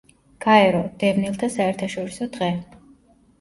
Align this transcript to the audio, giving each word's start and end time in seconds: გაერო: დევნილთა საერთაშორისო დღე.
გაერო: 0.45 0.79
დევნილთა 1.03 1.51
საერთაშორისო 1.57 2.29
დღე. 2.39 2.49